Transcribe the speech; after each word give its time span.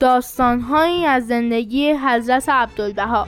داستانهایی 0.00 1.06
از 1.06 1.26
زندگی 1.26 1.92
حضرت 1.92 2.48
عبدالبها. 2.48 3.26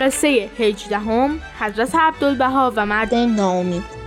قصه 0.00 0.50
هجدهم 0.58 1.40
حضرت 1.60 1.94
عبدالبها 1.94 2.72
و 2.76 2.86
مرد 2.86 3.14
ناامید. 3.14 4.05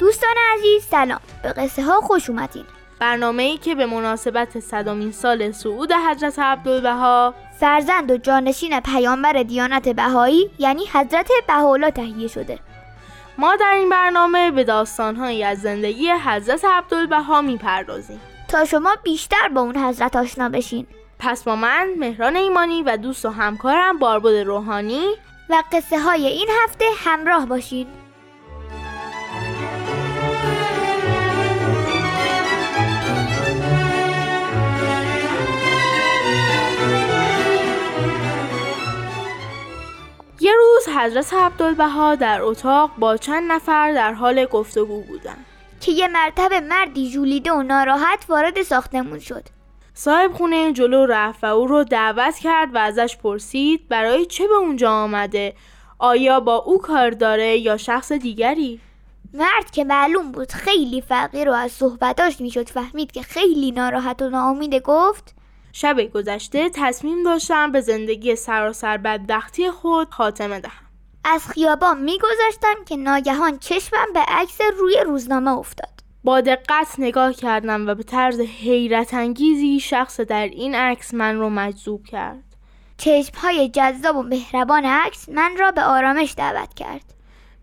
دوستان 0.00 0.34
عزیز 0.54 0.84
سلام. 0.84 1.20
به 1.42 1.52
قصه 1.52 1.82
ها 1.82 2.00
خوش 2.00 2.30
اومدین. 2.30 2.64
برنامه 2.98 3.42
ای 3.42 3.56
که 3.56 3.74
به 3.74 3.86
مناسبت 3.86 4.60
صدامین 4.60 5.12
سال 5.12 5.52
صعود 5.52 5.92
حضرت 5.92 6.38
عبدالبها 6.38 7.34
فرزند 7.60 8.10
و 8.10 8.16
جانشین 8.16 8.80
پیامبر 8.80 9.32
دیانت 9.32 9.88
بهایی 9.88 10.50
یعنی 10.58 10.86
حضرت 10.92 11.30
بهاءالله 11.46 11.90
تهیه 11.90 12.28
شده. 12.28 12.58
ما 13.38 13.56
در 13.56 13.72
این 13.72 13.88
برنامه 13.88 14.50
به 14.50 14.64
داستانهایی 14.64 15.44
از 15.44 15.60
زندگی 15.60 16.10
حضرت 16.10 16.64
عبدالبها 16.64 17.42
می‌پردازیم. 17.42 18.20
تا 18.48 18.64
شما 18.64 18.96
بیشتر 19.02 19.48
با 19.54 19.60
اون 19.60 19.76
حضرت 19.76 20.16
آشنا 20.16 20.48
بشین. 20.48 20.86
پس 21.18 21.44
با 21.44 21.56
من 21.56 21.88
مهران 21.98 22.36
ایمانی 22.36 22.82
و 22.82 22.96
دوست 22.96 23.24
و 23.24 23.30
همکارم 23.30 23.98
باربد 23.98 24.34
روحانی. 24.34 25.06
و 25.50 25.62
قصه 25.72 25.98
های 25.98 26.26
این 26.26 26.48
هفته 26.62 26.84
همراه 27.04 27.46
باشین. 27.46 27.86
حضرت 41.00 41.34
عبدالبها 41.34 42.14
در 42.14 42.42
اتاق 42.42 42.90
با 42.98 43.16
چند 43.16 43.52
نفر 43.52 43.92
در 43.92 44.12
حال 44.12 44.44
گفتگو 44.44 45.02
بودند. 45.02 45.44
که 45.80 45.92
یه 45.92 46.08
مرتبه 46.08 46.60
مردی 46.60 47.10
جولیده 47.10 47.52
و 47.52 47.62
ناراحت 47.62 48.24
وارد 48.28 48.62
ساختمون 48.62 49.18
شد. 49.18 49.44
صاحب 49.94 50.32
خونه 50.32 50.72
جلو 50.72 51.06
رفت 51.06 51.44
و 51.44 51.46
او 51.46 51.66
رو 51.66 51.84
دعوت 51.84 52.38
کرد 52.38 52.74
و 52.74 52.78
ازش 52.78 53.16
پرسید 53.16 53.88
برای 53.88 54.26
چه 54.26 54.48
به 54.48 54.54
اونجا 54.54 54.92
آمده؟ 54.92 55.54
آیا 55.98 56.40
با 56.40 56.56
او 56.56 56.78
کار 56.78 57.10
داره 57.10 57.58
یا 57.58 57.76
شخص 57.76 58.12
دیگری؟ 58.12 58.80
مرد 59.34 59.70
که 59.72 59.84
معلوم 59.84 60.32
بود 60.32 60.52
خیلی 60.52 61.00
فقیر 61.00 61.50
و 61.50 61.52
از 61.52 61.72
صحبتاش 61.72 62.40
می‌شد 62.40 62.68
فهمید 62.68 63.12
که 63.12 63.22
خیلی 63.22 63.72
ناراحت 63.72 64.22
و 64.22 64.30
ناامیده 64.30 64.80
گفت 64.80 65.34
شب 65.72 66.00
گذشته 66.00 66.70
تصمیم 66.74 67.22
داشتم 67.22 67.72
به 67.72 67.80
زندگی 67.80 68.36
سراسر 68.36 68.96
بدبختی 68.96 69.70
خود 69.70 70.10
خاتمه 70.10 70.60
دهم. 70.60 70.89
از 71.24 71.48
خیابان 71.48 72.02
میگذاشتم 72.02 72.84
که 72.88 72.96
ناگهان 72.96 73.58
چشمم 73.58 74.12
به 74.14 74.20
عکس 74.20 74.60
روی 74.78 74.96
روزنامه 75.04 75.58
افتاد. 75.58 76.00
با 76.24 76.40
دقت 76.40 76.94
نگاه 76.98 77.32
کردم 77.32 77.88
و 77.88 77.94
به 77.94 78.02
طرز 78.02 78.40
حیرت 78.40 79.14
انگیزی 79.14 79.80
شخص 79.80 80.20
در 80.20 80.48
این 80.48 80.74
عکس 80.74 81.14
من 81.14 81.36
رو 81.36 81.50
مجذوب 81.50 82.04
کرد. 82.04 82.44
چشم 82.96 83.38
های 83.38 83.68
جذاب 83.68 84.16
و 84.16 84.22
مهربان 84.22 84.84
عکس 84.84 85.28
من 85.28 85.56
را 85.58 85.72
به 85.72 85.82
آرامش 85.82 86.34
دعوت 86.36 86.74
کرد. 86.74 87.14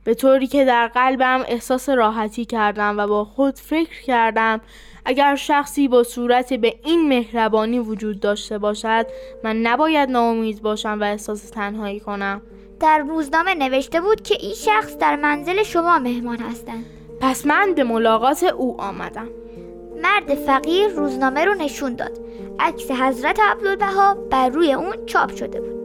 به 0.04 0.14
طوری 0.14 0.48
که 0.48 0.66
در 0.66 0.88
قلبم 0.88 1.44
احساس 1.48 1.90
راحتی 1.90 2.46
کردم 2.46 2.98
و 2.98 3.08
با 3.08 3.26
خود 3.26 3.56
فکر 3.56 4.02
کردم 4.02 4.62
اگر 5.06 5.36
شخصی 5.36 5.88
با 5.88 6.04
صورت 6.04 6.54
به 6.54 6.80
این 6.84 7.08
مهربانی 7.08 7.80
وجود 7.80 8.20
داشته 8.20 8.58
باشد 8.58 9.08
من 9.44 9.62
نباید 9.62 10.10
ناامید 10.10 10.62
باشم 10.62 10.98
و 11.02 11.04
احساس 11.04 11.50
تنهایی 11.50 12.00
کنم. 12.00 12.42
در 12.80 12.98
روزنامه 12.98 13.56
نوشته 13.56 14.02
بود 14.02 14.22
که 14.22 14.36
این 14.40 14.54
شخص 14.54 14.98
در 14.98 15.16
منزل 15.16 15.64
شما 15.64 16.00
مهمان 16.00 16.38
هستند. 16.38 16.86
پس 17.22 17.46
من 17.46 17.74
به 17.74 17.84
ملاقات 17.84 18.44
او 18.44 18.82
آمدم. 18.82 19.30
مرد 20.04 20.36
فقیر 20.36 20.88
روزنامه 20.88 21.46
رو 21.46 21.54
نشون 21.54 21.96
داد. 21.96 22.20
عکس 22.60 22.92
حضرت 22.92 23.40
عبدالبها 23.40 24.14
بر 24.14 24.50
روی 24.50 24.74
اون 24.74 25.06
چاپ 25.06 25.36
شده 25.36 25.62
بود. 25.62 25.77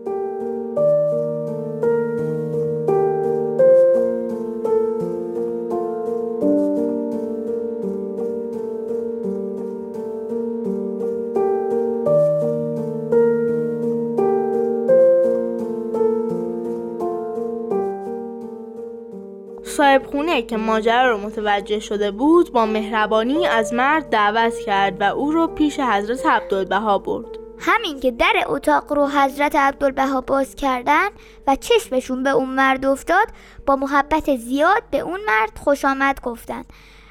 صاحب 19.83 20.07
خونه 20.07 20.43
که 20.43 20.57
ماجرا 20.57 21.11
رو 21.11 21.19
متوجه 21.19 21.81
شده 21.81 22.11
بود 22.11 22.53
با 22.53 22.67
مهربانی 22.67 23.47
از 23.47 23.75
مرد 23.75 24.11
دعوت 24.11 24.59
کرد 24.59 25.01
و 25.01 25.05
او 25.05 25.33
رو 25.33 25.47
پیش 25.47 25.81
حضرت 25.81 26.27
عبدالبها 26.27 26.99
برد. 26.99 27.27
همین 27.59 28.01
که 28.01 28.11
در 28.11 28.33
اتاق 28.47 28.93
رو 28.93 29.07
حضرت 29.07 29.57
عبدالبها 29.57 30.21
باز 30.21 30.55
کردن 30.55 31.09
و 31.47 31.57
چشمشون 31.57 32.23
به 32.23 32.31
اون 32.31 32.49
مرد 32.49 32.87
افتاد 32.87 33.27
با 33.67 33.77
محبت 33.77 34.37
زیاد 34.37 34.83
به 34.91 34.99
اون 34.99 35.21
مرد 35.27 35.59
خوش 35.59 35.85
آمد 35.85 36.21
گفتن 36.21 36.65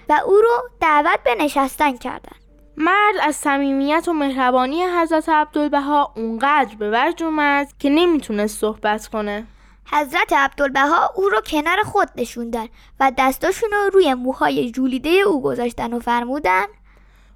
و 0.09 0.19
او 0.25 0.33
رو 0.33 0.69
دعوت 0.81 1.19
به 1.23 1.35
نشستن 1.35 1.97
کردن. 1.97 2.37
مرد 2.77 3.15
از 3.21 3.35
صمیمیت 3.35 4.07
و 4.07 4.13
مهربانی 4.13 4.83
حضرت 4.83 5.29
عبدالبها 5.29 6.13
اونقدر 6.15 6.75
به 6.79 6.89
وجد 6.93 7.23
اومد 7.23 7.67
که 7.79 7.89
نمی‌تونست 7.89 8.59
صحبت 8.59 9.07
کنه. 9.07 9.47
حضرت 9.91 10.33
عبدالبها 10.33 11.11
او 11.15 11.29
رو 11.29 11.41
کنار 11.41 11.83
خود 11.83 12.07
نشوندن 12.15 12.65
و 12.99 13.11
دستاشون 13.17 13.69
رو 13.71 13.89
روی 13.93 14.13
موهای 14.13 14.71
جولیده 14.71 15.09
او 15.09 15.41
گذاشتن 15.41 15.93
و 15.93 15.99
فرمودن 15.99 16.65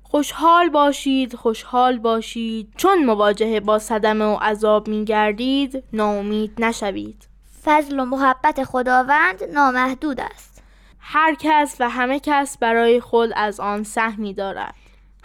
خوشحال 0.04 0.70
باشید 0.70 1.36
خوشحال 1.36 1.98
باشید. 2.00 2.74
چون 2.78 3.06
مواجهه 3.06 3.60
با 3.60 3.80
صدمه 3.80 4.26
و 4.26 4.38
عذاب 4.42 4.88
می 4.88 5.06
گردید 5.06 5.84
ناامید 5.94 6.54
نشوید. 6.58 7.28
فضل 7.64 8.00
و 8.00 8.06
محبت 8.06 8.64
خداوند 8.64 9.44
نامحدود 9.54 10.20
است. 10.20 10.64
هر 11.00 11.36
کس 11.40 11.76
و 11.80 11.90
همه 11.90 12.20
کس 12.20 12.58
برای 12.58 13.00
خود 13.00 13.30
از 13.36 13.60
آن 13.60 13.84
سهمی 13.84 14.34
دارد. 14.34 14.76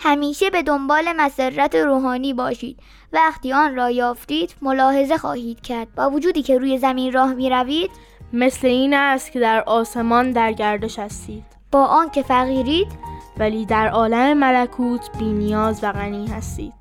همیشه 0.03 0.51
به 0.51 0.63
دنبال 0.63 1.13
مسرت 1.17 1.75
روحانی 1.75 2.35
باشید. 2.35 2.79
وقتی 3.13 3.53
آن 3.53 3.77
را 3.77 3.91
یافتید 3.91 4.55
ملاحظه 4.63 5.19
خواهید 5.19 5.61
کرد. 5.61 5.95
با 5.95 6.11
وجودی 6.11 6.43
که 6.43 6.59
روی 6.59 6.79
زمین 6.79 7.13
راه 7.13 7.35
می 7.35 7.51
روید 7.51 7.91
مثل 8.33 8.67
این 8.67 8.95
است 8.95 9.33
که 9.33 9.41
در 9.41 9.63
آسمان 9.67 10.31
در 10.31 10.53
گردش 10.53 10.99
هستید. 10.99 11.45
با 11.73 11.85
آنکه 11.85 12.23
فقیرید 12.23 12.89
ولی 13.39 13.67
در 13.67 13.89
عالم 13.89 14.39
ملکوت 14.39 15.19
بی 15.19 15.33
نیاز 15.33 15.85
و 15.85 15.93
غنی 15.93 16.27
هستید. 16.27 16.80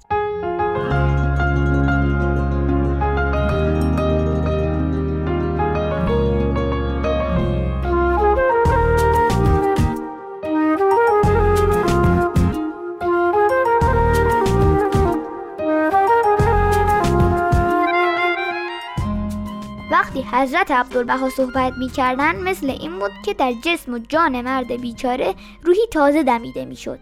وقتی 19.91 20.21
حضرت 20.21 20.71
عبدالبها 20.71 21.29
صحبت 21.29 21.73
می‌کردن 21.77 22.35
مثل 22.35 22.69
این 22.69 22.99
بود 22.99 23.11
که 23.25 23.33
در 23.33 23.53
جسم 23.63 23.93
و 23.93 23.99
جان 23.99 24.41
مرد 24.41 24.81
بیچاره 24.81 25.35
روحی 25.63 25.87
تازه 25.91 26.23
دمیده 26.23 26.65
می‌شد 26.65 26.99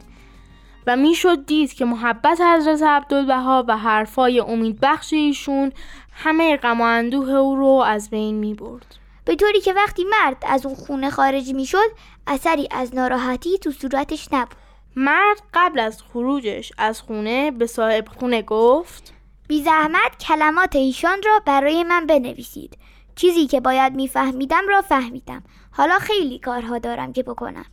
و 0.88 0.95
می‌شد 0.95 1.45
دید 1.45 1.74
که 1.74 1.86
محبت 1.86 2.42
حضرت 2.42 2.81
عبدالبها 2.84 3.66
و 3.68 3.78
حرفای 3.78 4.39
امید 4.39 4.80
بخش 4.81 5.13
ایشون 5.13 5.72
همه 6.12 6.57
غم 6.57 6.81
و 6.81 6.84
اندوه 6.84 7.30
او 7.30 7.56
رو 7.56 7.84
از 7.88 8.10
بین 8.10 8.36
می 8.36 8.54
برد. 8.54 8.95
به 9.25 9.36
طوری 9.36 9.62
که 9.62 9.74
وقتی 9.74 10.04
مرد 10.04 10.44
از 10.48 10.66
اون 10.66 10.75
خونه 10.75 11.10
خارج 11.10 11.54
می 11.54 11.66
شد 11.66 11.92
اثری 12.28 12.68
از 12.72 12.95
ناراحتی 12.95 13.57
تو 13.57 13.72
صورتش 13.72 14.28
نبود 14.31 14.57
مرد 14.95 15.42
قبل 15.54 15.80
از 15.80 16.01
خروجش 16.01 16.72
از 16.78 17.01
خونه 17.01 17.51
به 17.51 17.68
صاحب 17.68 18.07
خونه 18.19 18.42
گفت 18.42 19.13
بی 19.48 19.64
زحمت 19.64 20.18
کلمات 20.20 20.76
ایشان 20.76 21.22
را 21.26 21.42
برای 21.46 21.84
من 21.84 22.06
بنویسید. 22.06 22.78
چیزی 23.16 23.48
که 23.48 23.60
باید 23.60 23.96
میفهمیدم 23.96 24.68
را 24.70 24.82
فهمیدم. 24.82 25.44
حالا 25.72 26.00
خیلی 26.00 26.40
کارها 26.40 26.78
دارم 26.78 27.14
که 27.14 27.24
بکنم. 27.24 27.66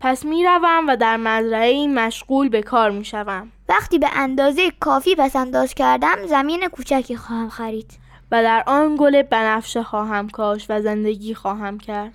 پس 0.00 0.24
می‌روم 0.24 0.86
و 0.88 0.96
در 0.96 1.16
مزرعه 1.16 1.86
مشغول 1.86 2.48
به 2.48 2.62
کار 2.62 2.90
می‌شوم. 2.90 3.52
وقتی 3.68 3.98
به 3.98 4.08
اندازه 4.14 4.70
کافی 4.70 5.14
پس 5.14 5.36
انداز 5.36 5.74
کردم 5.74 6.26
زمین 6.26 6.68
کوچکی 6.68 7.16
خواهم 7.16 7.48
خرید. 7.48 7.90
و 8.32 8.42
در 8.42 8.64
آن 8.66 8.96
گل 8.96 9.22
بنفشه 9.22 9.82
خواهم 9.82 10.28
کاش 10.28 10.66
و 10.68 10.80
زندگی 10.80 11.34
خواهم 11.34 11.78
کرد. 11.78 12.12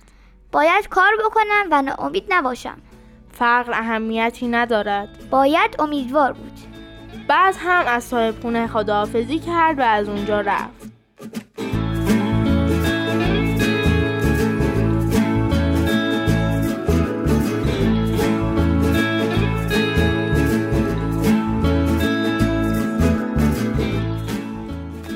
باید 0.52 0.88
کار 0.88 1.12
بکنم 1.24 1.66
و 1.70 1.82
ناامید 1.82 2.24
نباشم. 2.28 2.78
فقر 3.32 3.72
اهمیتی 3.72 4.48
ندارد. 4.48 5.30
باید 5.30 5.76
امیدوار 5.78 6.32
بود. 6.32 6.55
بعد 7.28 7.54
هم 7.58 7.84
از 7.86 8.04
صاحب 8.04 8.34
خونه 8.42 8.66
خداحافظی 8.66 9.38
کرد 9.38 9.78
و 9.78 9.82
از 9.82 10.08
اونجا 10.08 10.40
رفت. 10.40 10.86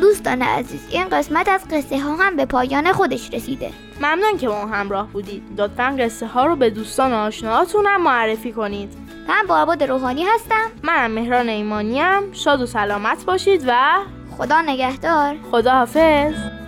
دوستان 0.00 0.42
عزیز 0.42 0.80
این 0.90 1.08
قسمت 1.08 1.48
از 1.48 1.64
قصه 1.70 2.00
ها 2.00 2.16
هم 2.16 2.36
به 2.36 2.44
پایان 2.44 2.92
خودش 2.92 3.34
رسیده. 3.34 3.70
ممنون 4.00 4.38
که 4.38 4.48
ما 4.48 4.66
همراه 4.66 5.08
بودید. 5.12 5.42
لطفا 5.58 5.96
قصه 5.98 6.26
ها 6.26 6.46
رو 6.46 6.56
به 6.56 6.70
دوستان 6.70 7.12
و 7.12 7.14
آشناهاتونم 7.14 8.02
معرفی 8.02 8.52
کنید. 8.52 9.09
من 9.30 9.46
باباد 9.48 9.82
روحانی 9.82 10.24
هستم. 10.24 10.70
منم 10.82 11.10
مهران 11.10 11.48
ایمانیم. 11.48 12.32
شاد 12.32 12.60
و 12.60 12.66
سلامت 12.66 13.24
باشید 13.24 13.64
و 13.66 13.98
خدا 14.38 14.60
نگهدار. 14.60 15.36
خداحافظ. 15.50 16.59